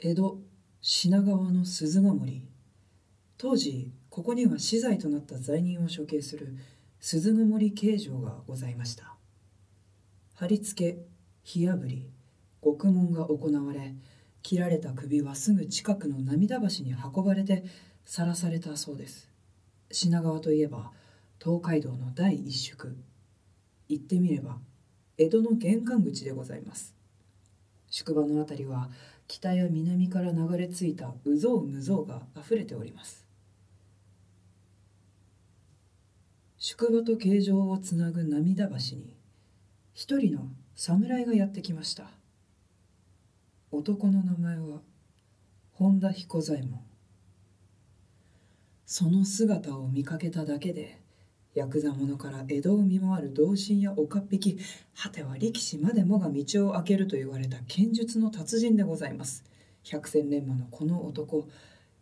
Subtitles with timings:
[0.00, 0.38] 江戸
[0.80, 2.46] 品川の鈴ヶ森。
[3.36, 6.56] 当時ここには死罪となった罪人を処刑する
[7.00, 9.16] 鈴ヶ森刑場がございました。
[10.34, 10.98] 貼り付け
[11.42, 12.08] 火あぶり
[12.60, 13.96] 獄門が行われ
[14.42, 17.64] 切られた首はすぐ近くの涙橋に運ばれて
[18.04, 19.28] さらされたそうです。
[19.90, 20.92] 品川といえば
[21.42, 22.96] 東海道の第一宿。
[23.88, 24.58] 言ってみれば
[25.16, 26.94] 江戸の玄関口でございます。
[27.90, 28.90] 宿場の辺りは
[29.28, 33.26] 北や南から流れ着いたうぞうむぞうがあふれております。
[36.56, 39.14] 宿場と形状をつなぐ涙橋に
[39.92, 42.10] 一人の侍がやってきました。
[43.70, 44.80] 男の名前は
[45.72, 46.80] 本田彦左衛門。
[48.86, 50.98] その姿を見かけただけで
[51.54, 54.58] ヤクザ者から江戸を見回る同心や岡っ引き
[54.96, 59.44] 果ては力士までもが道を開けると言われた剣術の達人でございます。
[59.82, 61.48] 百戦錬磨のこの男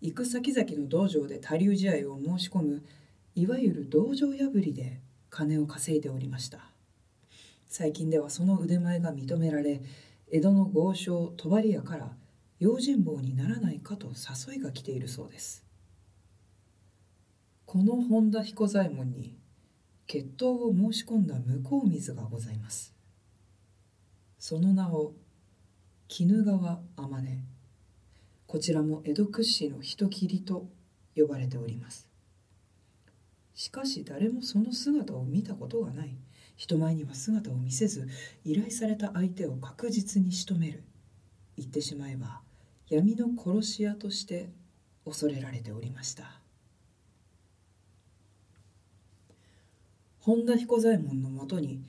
[0.01, 2.83] 行く先々の道場で他流試合を申し込む
[3.35, 6.59] いわゆる道場破りで金を稼いでおりました。
[7.69, 9.83] 最近ではその腕前が認められ
[10.31, 12.11] 江戸の豪商帳屋から
[12.59, 15.65] 用心棒にならないかと誘いが来ているそうです。
[17.67, 19.37] この本田彦左衛門に
[20.07, 22.95] 決闘を申し込んだ向こう水がございます。
[24.39, 25.15] その名を
[26.19, 27.27] 鬼怒川天音。
[28.47, 30.69] こちらも江戸屈指の人斬りと
[31.17, 32.09] 呼ばれております。
[33.55, 36.17] しかし誰もその姿を見たことがない。
[36.57, 38.09] 人前には姿を見せず
[38.45, 40.85] 依頼された相手を確実に仕留める。
[41.57, 42.41] 言ってしまえば
[42.89, 44.51] 闇の殺し屋として
[45.05, 46.46] 恐れられておりました。
[50.27, 51.85] 本田彦左衛門のもとに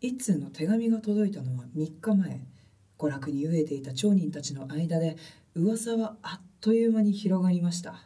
[0.00, 2.40] 一通の手紙が届いたのは3日前。
[2.96, 5.16] 娯楽に飢えていた町人たちの間で
[5.56, 8.04] 噂はあっという間に広がりました。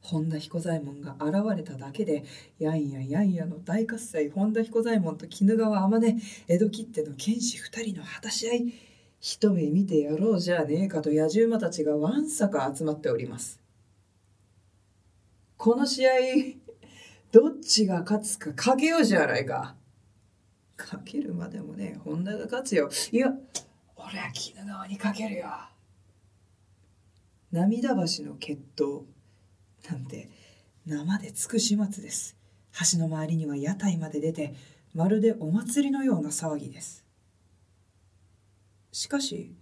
[0.00, 2.24] 本田彦左衛門が現れただけで
[2.58, 4.30] やんややんやの大喝采。
[4.30, 8.72] 本田彦左衛門と鬼怒川天音江戸切手の剣士2人の果たし合い
[9.20, 13.60] 一目見てやろうじゃねえかと野獣馬たちがわんさか集まっております。
[15.58, 16.10] この試合
[17.32, 19.76] どっちが勝つかかけようじゃないか。
[20.76, 22.90] かけるまでもね、本田が勝つよ。
[23.12, 23.32] いや、
[23.96, 25.46] 俺は鬼怒川にかけるよ。
[27.52, 29.02] 涙橋の決闘
[29.90, 30.30] なんて
[30.86, 32.36] 生で尽くし末です。
[32.92, 34.54] 橋の周りには屋台まで出て、
[34.94, 37.04] まるでお祭りのような騒ぎです。
[38.92, 39.54] しかし、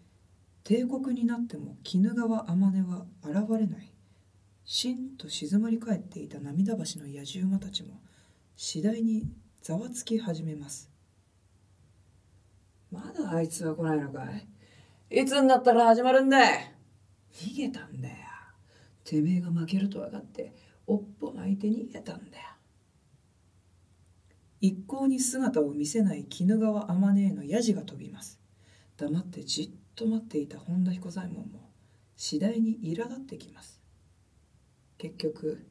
[0.64, 3.92] 帝国になっても鬼怒川天音は現れない。
[4.70, 8.02] しんと静まり返っていた涙橋の野獣馬たちも
[8.54, 9.26] 次第に
[9.62, 10.90] ざわつき始めます。
[12.92, 14.26] まだあいつは来ないのか
[15.10, 15.22] い？
[15.22, 16.38] いつになったら始まるんだ
[17.32, 18.16] 逃げたんだよ。
[19.04, 20.54] てめえが負けると分かって
[20.86, 22.44] おっぽ巻いて逃げたんだよ。
[24.60, 28.38] 一向に姿を見せない鬼怒川天音へのヤジが飛びます。
[28.98, 31.70] 黙ってじっと待っていた本田彦左衛門も
[32.16, 33.77] 次第に苛立ってきます
[34.98, 35.64] 結局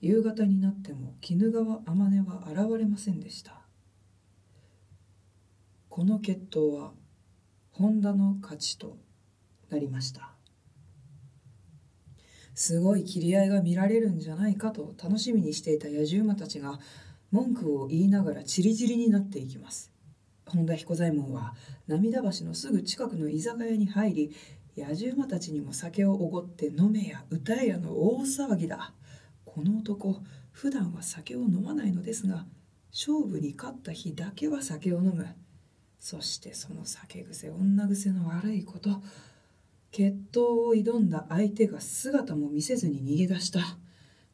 [0.00, 3.60] 夕方になっても鬼怒川天音は現れませんでした。
[5.88, 6.92] この決闘は
[7.70, 8.96] 本田の勝ちと
[9.70, 10.30] なりました。
[12.54, 16.78] すごい切り合いが見られるんじゃないかと楽しみにしていた野獣馬たちが
[17.30, 19.92] 文句を言いながらチリチリになっていきます。
[20.46, 21.54] 本田彦左衛門は
[21.86, 24.36] 涙橋のすぐ近くの居酒屋に入り
[24.76, 28.92] 野獣馬たちにも酒をおごって飲めや歌えやの大騒ぎだ。
[29.44, 30.20] この男
[30.50, 32.44] 普段は酒を飲まないのですが
[32.90, 35.26] 勝負に勝った日だけは酒を飲む。
[36.00, 39.00] そしてその酒癖女癖の悪いこと
[39.90, 43.60] 決闘を挑んだ相手が姿も見せずに逃げ出した。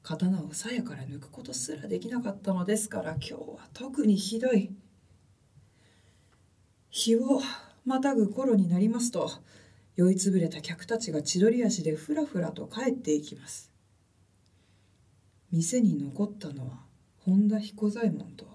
[0.02, 4.70] 刀を鞘から抜くことすらできなかったのですから今日は特にひどい。
[6.88, 7.42] 日を
[7.84, 9.30] またぐ頃になりますと
[10.00, 13.70] 酔いつぶれた客たちが千鳥足でふらふらと帰っていきます。
[15.52, 16.86] 店に残ったのは
[17.18, 18.46] 本田彦左衛門と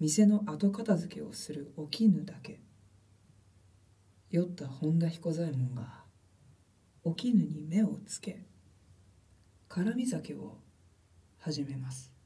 [0.00, 2.60] 店の後片付けをするお絹だけ。
[4.30, 6.02] 酔った本田彦左衛門が
[7.04, 8.46] お絹に目をつけ
[9.68, 10.56] 絡み酒を
[11.36, 12.17] 始めます。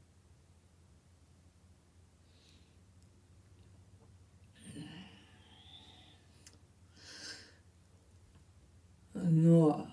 [9.15, 9.87] あの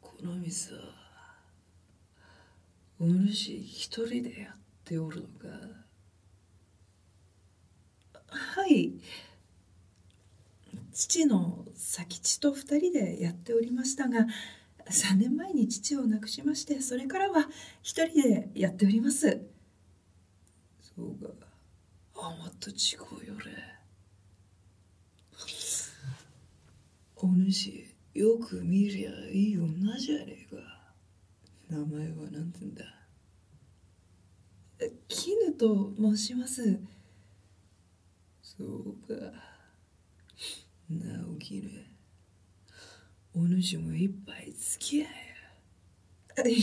[0.00, 0.80] この店は
[3.00, 5.80] お主一人でやっておるのか
[8.26, 8.92] はい。
[10.92, 14.26] 父の佐吉と2人でやっておりましたが
[14.90, 17.46] 3年前に父を亡くしましてそれからは1
[17.82, 19.40] 人でやっております。
[20.82, 21.30] そうか。
[22.16, 22.74] あまた違
[23.22, 23.79] うよれ
[27.22, 27.84] お主
[28.14, 30.56] よく見りゃいい女じゃねえか。
[31.68, 32.82] 名前は何てんだ。
[35.06, 36.80] 絹と申します。
[38.42, 39.14] そうか。
[40.88, 41.68] なお絹
[43.34, 46.48] お主も一杯付き合え。
[46.48, 46.54] い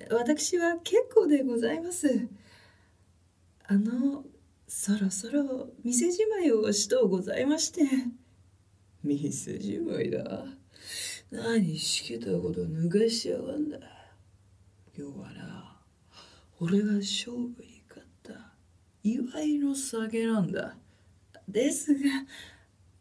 [0.00, 2.28] え私は結構でございます。
[3.64, 4.24] あの
[4.68, 7.80] そろそろ店じまいをしとうございまして。
[9.02, 10.44] 店じまいだ
[11.30, 13.78] 何しけたこと抜かしやがんだ。
[14.96, 15.76] 今日はな
[16.58, 18.52] 俺が勝負に勝った。
[19.02, 20.76] 祝いの酒なんだ。
[21.48, 22.00] ですが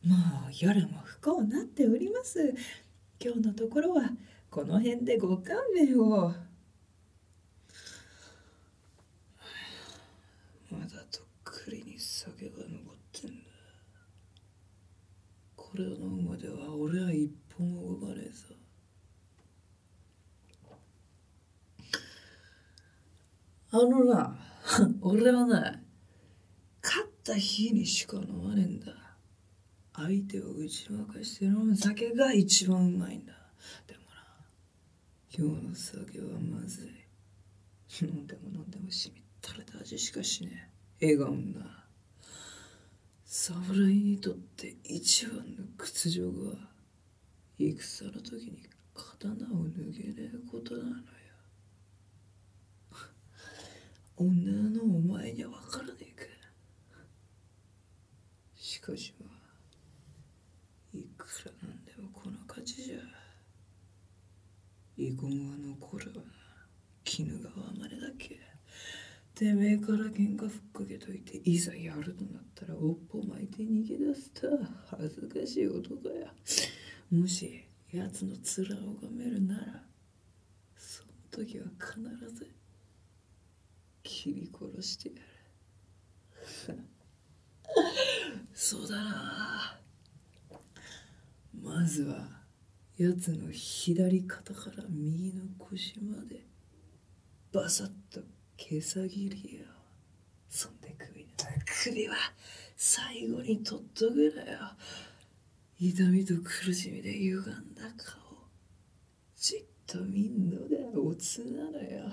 [0.05, 0.15] も
[0.47, 2.53] う夜も不幸なっております。
[3.19, 4.09] 今日のところは
[4.49, 6.33] この辺でご勘弁を。
[10.71, 13.49] まだとっくりに酒が残ってんだ
[15.79, 18.53] これを飲むまでは俺は一歩も動かねえさ
[23.71, 24.37] あのな
[24.99, 25.81] 俺はな
[26.83, 29.17] 勝った日にしか飲まねえんだ。
[29.93, 33.33] 相手を打ち負かして飲む酒が一番うまいんだ。
[33.87, 34.45] でもな
[35.31, 38.05] 今日の酒はまずい。
[38.05, 41.15] 飲んでも飲んでもしみったれた味しかしねえ。
[41.15, 41.78] 笑顔な
[43.31, 45.43] 侍にとって一番の
[45.77, 46.55] 屈辱は
[47.59, 48.63] 戦の時に
[48.95, 51.03] 刀を脱げねえことなのよ。
[54.17, 56.25] 女のお前には分からねえか。
[58.55, 62.99] しかしまあいくらなんでもこの勝ちじゃ
[64.97, 66.31] 遺言は残るわな
[67.03, 68.39] 絹川までだけ
[69.39, 74.47] てめえから喧嘩ふっかけといていざやるとなったらおっぽ巻いて逃げ出すた
[74.97, 76.33] 恥ずかしい男や。
[77.09, 79.83] もし奴の面を拝めるなら
[80.75, 82.01] その時は必
[82.35, 82.51] ず
[84.03, 85.15] 切り殺してや
[86.75, 86.83] る。
[88.53, 89.79] そうだな。
[91.53, 92.27] まずは
[92.97, 96.45] 奴の左肩から右の腰まで
[97.53, 98.19] バサッと
[98.59, 99.65] 毛さ切りよ。
[100.49, 101.45] そんで首だ
[101.81, 102.15] 首は
[102.75, 104.59] 最後に取っとくなよ。
[105.79, 108.19] 痛みと苦しみで歪んだ顔。
[109.37, 112.11] じっと見んのがオツなのよ。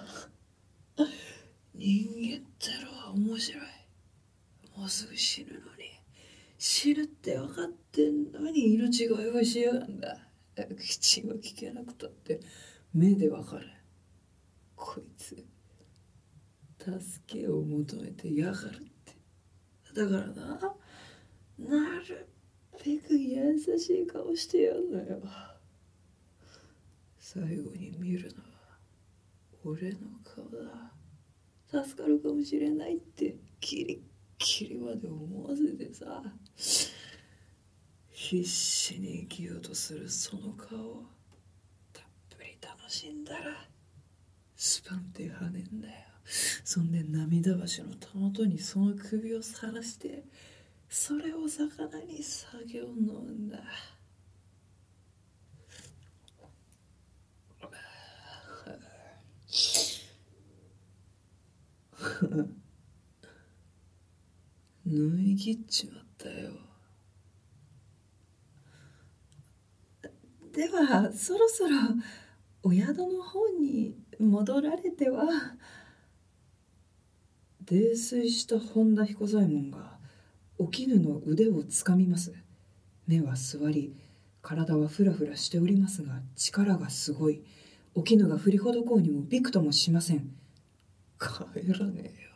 [1.75, 3.63] 人間ってのは面白い。
[4.79, 5.91] もうすぐ死ぬのに。
[6.59, 10.17] 死ぬって分かってんのに命乞いをしやがんだ。
[10.79, 12.41] 口は聞けなくたって
[12.95, 13.69] 目で分かる。
[14.77, 15.45] こいつ。
[16.87, 19.17] 助けを求めてやがるって。
[19.95, 20.59] だからな
[21.59, 22.29] なる
[22.85, 25.21] べく優しい顔してやんのよ。
[27.19, 28.79] 最後に見るのは
[29.65, 31.85] 俺の顔だ。
[31.85, 34.01] 助かるかもしれないってキリッ
[34.39, 36.23] キリまで思わせてさ。
[38.11, 41.05] 必死に生きようとするその顔を
[41.93, 43.69] たっぷり楽しんだら
[44.57, 46.16] スパンって跳ねんだよ。
[46.27, 50.25] そんで涙橋のたもとにその首をさらして
[50.89, 53.59] それを魚に酒を飲んだ。
[64.87, 66.53] 飲み切っちまったよ。
[70.53, 71.71] ではそろそろ
[72.63, 75.25] お宿の方に戻られては。
[77.69, 79.99] 泥酔した本田彦左衛門が
[80.57, 82.33] お絹の腕をつかみます。
[83.09, 83.97] 目は座り
[84.41, 87.43] 体はふらふらしておりますが力がすごい。
[87.97, 90.31] お絹が振りほどこうにもびくともしません。
[91.19, 92.31] 帰らねえよ。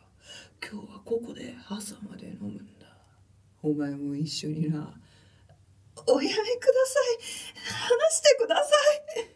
[0.61, 2.87] 今日はここで朝まで飲むんだ。
[3.63, 4.99] お前も一緒にな。
[6.07, 6.43] おやめくだ
[6.85, 7.19] さい。
[7.63, 8.71] 話してくださ
[9.21, 9.35] い。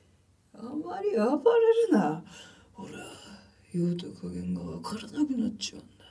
[0.56, 2.22] あまり暴れるな。
[2.74, 3.25] ほら。
[3.78, 6.06] 用途加減がわからなくなっちまうんだ。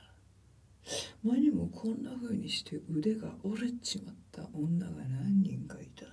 [1.23, 6.05] 前にもこんな風にして腕が折れちまった女が何人かいた。
[6.05, 6.11] な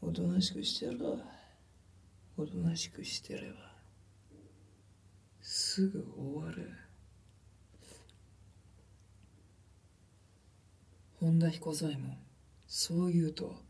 [0.00, 1.18] おとなしくしてろ。
[2.36, 3.74] おとなしくしてれば。
[5.40, 6.70] すぐ終わる。
[11.20, 12.16] 本田彦左衛門。
[12.66, 13.62] そう言うと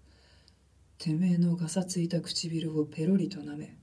[0.98, 3.76] てめえのがさついた唇をペロリと舐め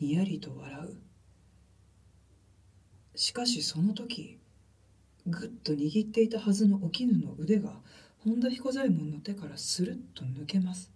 [0.00, 0.96] にやりと笑う。
[3.18, 4.38] しかしその時
[5.26, 7.80] ぐっと握っていたはずのお絹の腕が
[8.24, 10.90] 本田彦左衛門の手からスルッと抜けます。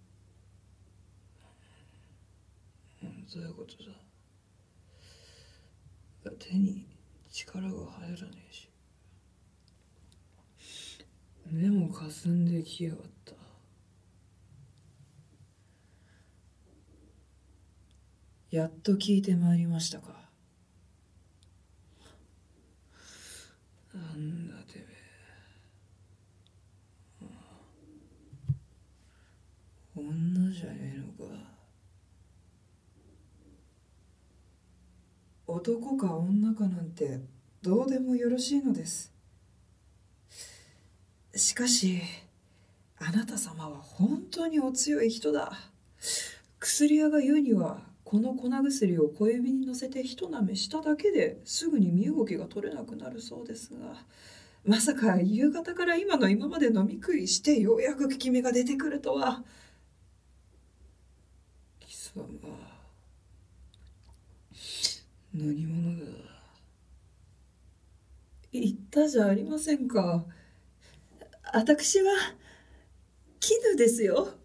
[3.01, 3.75] どういうこと
[6.29, 6.35] だ？
[6.39, 6.85] 手に
[7.31, 8.69] 力が入らねえし。
[11.51, 13.33] 目もかすんできやがった。
[18.53, 20.09] やっと聞いてまいりましたか。
[23.91, 24.85] なんだてめ
[27.23, 27.29] え。
[29.95, 31.33] 女じゃねえのか。
[35.47, 37.21] 男か女かなんて
[37.63, 39.11] どうでもよろしいのです。
[41.33, 42.03] しかし
[42.99, 45.53] あなた様は本当にお強い人だ。
[46.59, 53.95] 薬屋が言うにはこの粉薬を小指に乗せて一舐めしただけですぐに身動きが取れなくなるそうですが
[54.63, 59.43] まさか夕方から今の今まで飲み食いしてようやく効き目が出てくるとは。
[61.79, 62.23] 貴様
[65.33, 66.11] 何者だ。
[68.51, 70.23] 言ったじゃありませんか。
[71.51, 72.11] 私は
[73.39, 74.35] 絹ですよ。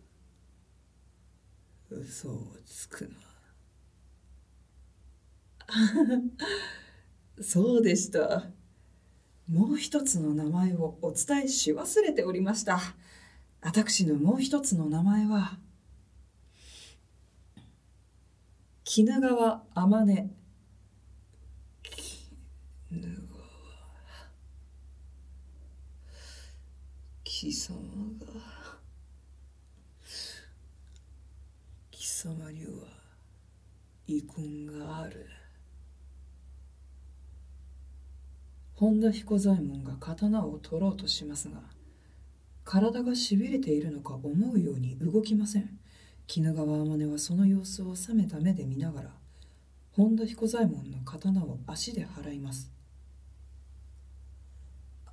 [1.91, 3.27] 嘘をつくな。
[7.43, 8.47] そうでした。
[9.49, 12.81] もう一つの名前をお伝えし忘れておりました。
[13.61, 15.59] 私のもう一つの名前は
[18.97, 20.07] 鬼怒川天音。
[22.91, 23.11] ぬが
[27.25, 27.77] 貴様
[28.21, 28.27] が。
[31.91, 32.71] 貴様には
[34.07, 35.38] 遺恨がある。
[38.78, 41.58] 本田彦左衛門が刀を取ろうとしますが
[42.64, 45.78] 体がしびれているのか思うように動きません。
[46.37, 49.11] 鬼怒川天音はその様子を冷めた目で見ながら
[49.97, 52.70] 本田彦左衛門の刀を足で払います。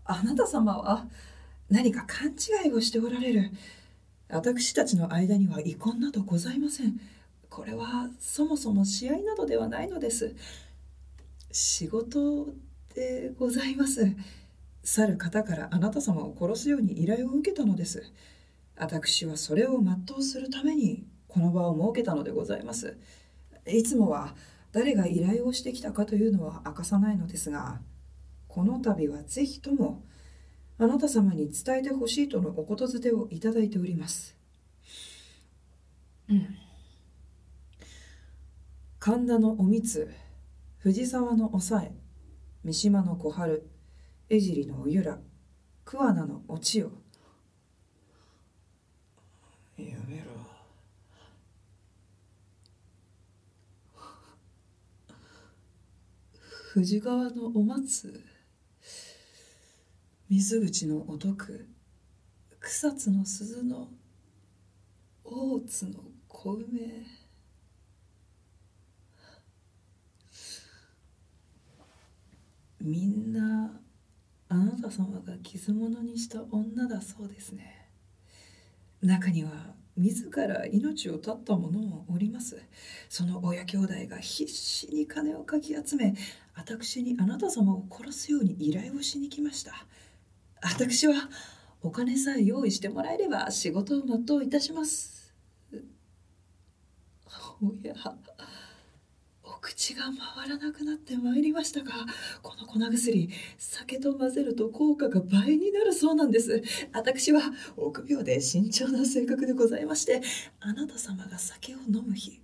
[0.04, 1.08] あなた様は
[1.70, 3.50] 何か勘違いをしておられる。
[4.28, 7.00] 私たちの間には遺恨などございません。
[7.50, 10.36] これはそもそも試合などではないのです。
[11.52, 12.54] 仕事
[12.96, 14.16] でございます
[14.84, 18.12] 去る方からあなた様を殺すように依頼を受けたのです
[18.78, 22.98] 私はそれを全うするためにこの場を設けたのでございます
[23.68, 24.36] いつもは
[24.72, 27.80] 誰が依頼をしてきたかというのは明かさないのですが
[28.48, 30.04] この度はぜひとも
[30.78, 34.38] あなた様に伝えてほしいとのおことづてをいただいております。
[36.30, 36.58] うん。
[39.00, 40.12] 神田のおみつ、
[40.80, 41.94] 藤沢のおさえ、
[42.66, 43.70] 三島の小春、
[44.28, 45.20] 江尻のおゆら、
[45.84, 46.90] 桑名のお千代。
[49.78, 50.24] やめろ
[56.74, 58.20] 藤川のお松
[60.28, 61.68] 水口のお徳
[62.60, 63.94] 草津の鈴の
[65.24, 67.06] 大津の小梅
[72.86, 73.82] みんな
[74.48, 77.90] あなた様が傷物にした女だそうですね。
[79.02, 82.62] 中には自ら命を絶った者もおります。
[83.10, 86.14] その親兄弟が必死に金をかき集め
[86.54, 89.74] 私にあなた様を殺すように依頼をしに来ました。
[90.62, 91.16] 私は
[91.82, 95.34] お金さえ用意してもらえれば仕事を全ういたします。
[97.64, 97.96] おや
[99.66, 100.04] 口が
[100.36, 101.92] 回らなくなってまいりましたが
[102.44, 106.62] この粉薬酒と混ぜると効果が倍になるそうなんです。
[106.94, 107.42] 私は
[107.76, 110.22] 臆病で慎重な性格でございまして
[110.60, 112.44] あなた様が酒を飲む日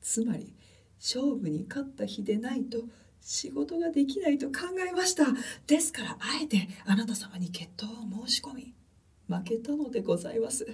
[0.00, 0.54] つまり
[1.00, 2.78] 勝負に勝った日でないと
[3.20, 5.24] 仕事ができないと考えました。
[5.66, 8.74] ですからあえてあなた様に決闘を申し込み
[9.28, 10.72] 負けたのでございます。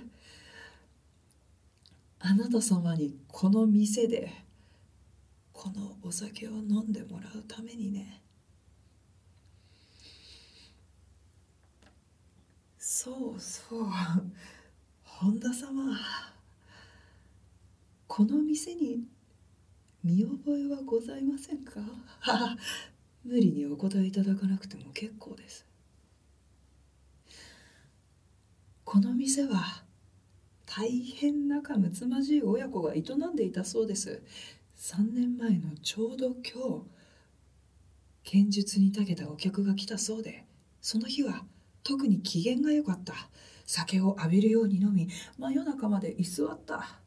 [2.19, 4.46] あなた様にこの店で
[5.57, 8.23] このお酒を飲んでもらうためにね。
[12.79, 13.87] そうそう。
[15.03, 15.97] 本田様。
[18.07, 19.05] この店に
[20.05, 21.81] 見覚えはございませんか？
[23.25, 25.65] 無理にお答えいただかなくても結構です。
[28.85, 29.85] この店は
[30.67, 34.23] 大変仲睦まじい親子が営んでいたそうです。
[34.79, 36.85] 3年前のちょうど今日
[38.25, 40.45] 剣術に長けたお客が来たそうで
[40.81, 41.45] その日は
[41.83, 43.15] 特に機嫌が良かった。
[43.65, 47.01] 酒を浴びるように飲み真夜中まで居座った。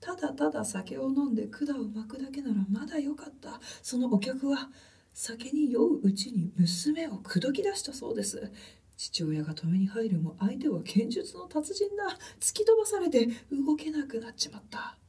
[0.00, 3.60] ただただ酒を飲んで管を巻くだけならまだよかった。
[3.82, 4.70] そのお客は
[5.12, 8.52] 酒に酔ううちに娘を口説き出したそうです。
[8.96, 12.16] 父親が止めに入るも相手は剣術の達人だ。
[12.40, 14.99] 突き飛ばされて動けなくなっちまった。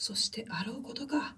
[0.00, 1.36] そしてあろうことか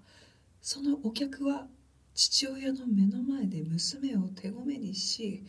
[0.61, 1.67] そのお客は
[2.13, 5.43] 父親の目の前で娘を手ごめにし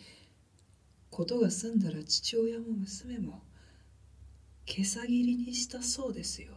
[1.11, 3.44] ことが済んだら父親も娘も
[4.66, 6.54] 毛さ切りにしたそうですよ。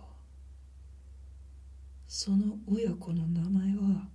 [2.08, 4.08] その親子の名前は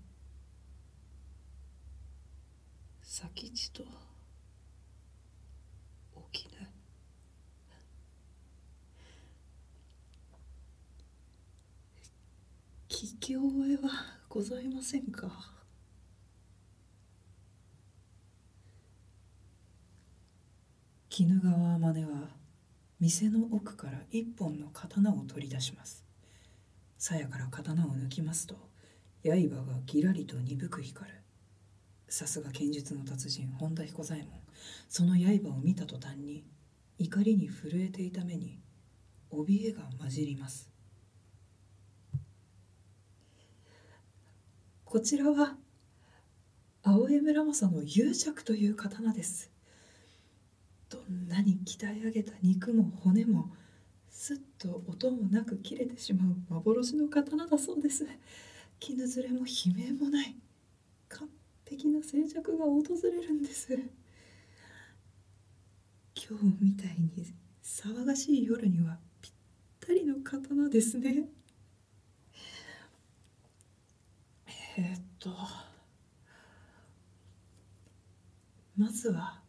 [3.05, 3.85] 佐吉と
[13.03, 13.91] 聞き覚えは
[14.29, 15.27] ございませんか？
[21.11, 22.29] 鬼怒川真似は
[23.01, 26.05] 店の奥から一本の刀を取り出します。
[26.97, 28.55] 鞘から刀を抜きますと
[29.25, 31.17] 刃がぎらりと鈍く光る。
[32.09, 34.39] さすが剣術の達人本田彦左衛門。
[34.89, 36.45] その刃を見た途端に
[37.01, 38.61] 怒りに震えていた目に
[39.33, 40.72] 怯えが混じります。
[44.93, 45.57] こちらは
[46.83, 49.51] 青江村正の勇着という刀です。
[50.91, 53.51] どんなに鍛え上げた肉も骨も
[54.11, 58.07] すっと音もなく切れてしまう幻の刀だそうです。
[58.81, 60.37] 絹ずれも悲鳴もない
[61.09, 61.31] 完
[61.65, 63.73] 璧な静寂が訪れるんです。
[63.73, 63.83] 今
[66.39, 67.33] 日みたいに
[67.65, 69.33] 騒がしい夜にはぴっ
[69.81, 71.31] たりの刀ですね。
[74.77, 75.31] え、っと
[78.77, 79.41] まずは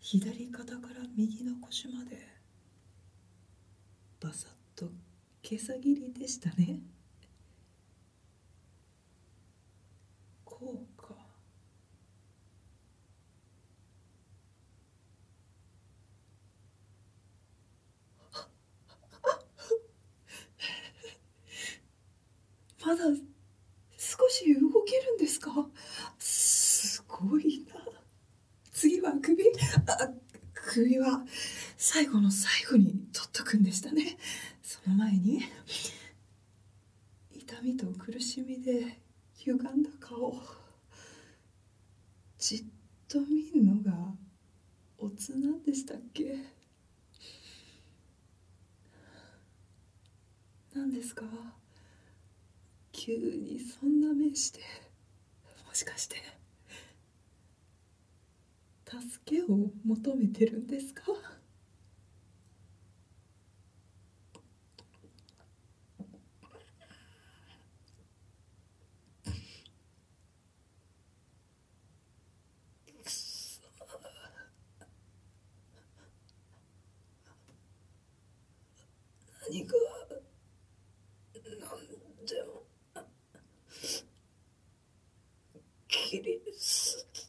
[0.00, 2.26] 左肩から右の腰まで
[4.20, 4.92] バサッと
[5.42, 6.80] 毛さ切りでしたね。
[10.44, 11.14] こうか。
[22.84, 23.29] ま だ
[24.30, 25.50] し動けるんですか？
[26.18, 27.80] すごいな。
[28.72, 29.44] 次は首。
[29.86, 30.10] あ
[30.52, 31.24] 首は
[31.76, 34.16] 最後の最後に取っとくんでしたね。
[34.62, 35.42] その前に
[37.34, 39.00] 痛みと苦しみで
[39.38, 40.40] 歪んだ顔。
[42.38, 42.64] じっ
[43.08, 44.14] と見んのが
[44.98, 46.36] おつなんでしたっけ？
[50.74, 51.24] 何ですか？
[52.92, 54.60] 急にそんな目して
[55.66, 56.16] もしかして
[58.84, 59.46] 助けを
[59.84, 61.02] 求めてるんですか
[79.48, 79.72] 何が
[81.34, 82.62] 何でも
[85.88, 87.20] 切りすぎ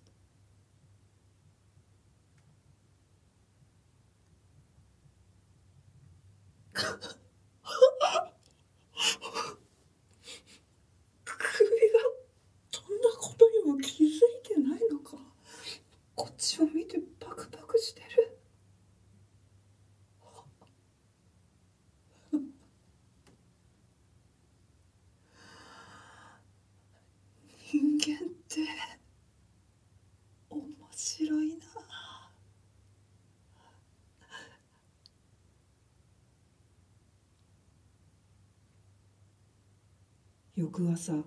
[11.26, 12.00] 首が
[12.71, 14.10] そんなことにも気づい
[14.43, 15.17] てないのか
[16.15, 18.38] こっちを見てパクパクしてる
[27.71, 28.60] 人間って
[30.50, 31.65] 面白いな
[40.62, 41.24] 翌朝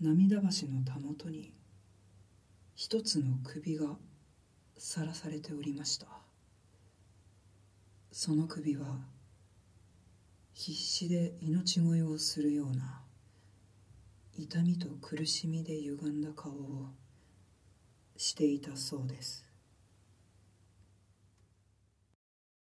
[0.00, 1.52] 涙橋のたもとに
[2.74, 3.98] 一つの首が
[4.78, 6.06] さらされておりました。
[8.10, 8.86] その首は
[10.54, 13.02] 必死で命乞いをするような
[14.38, 16.94] 痛みと苦しみで歪んだ顔を
[18.16, 19.45] していたそうです。